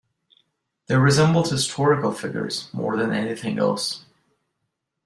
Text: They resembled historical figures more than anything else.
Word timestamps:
They 0.87 0.95
resembled 0.95 1.49
historical 1.51 2.11
figures 2.11 2.73
more 2.73 2.97
than 2.97 3.13
anything 3.13 3.59
else. 3.59 4.03